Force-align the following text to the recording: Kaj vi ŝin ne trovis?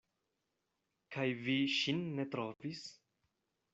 Kaj 1.15 1.27
vi 1.43 1.57
ŝin 1.75 2.01
ne 2.21 2.27
trovis? 2.37 2.83